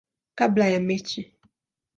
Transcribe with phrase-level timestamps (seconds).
[0.35, 1.33] kabla ya mechi.